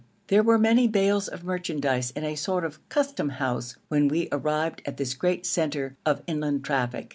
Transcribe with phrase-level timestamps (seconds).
[0.29, 4.81] There were many bales of merchandise in a sort of Custom house when we arrived
[4.83, 7.09] at this great centre of inland traffic.